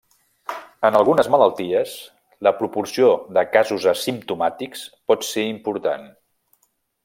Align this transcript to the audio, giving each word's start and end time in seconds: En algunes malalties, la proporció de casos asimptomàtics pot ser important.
En 0.87 0.95
algunes 0.99 1.27
malalties, 1.35 1.91
la 2.47 2.53
proporció 2.61 3.11
de 3.37 3.45
casos 3.57 3.87
asimptomàtics 3.95 4.89
pot 5.13 5.29
ser 5.31 5.49
important. 5.55 6.13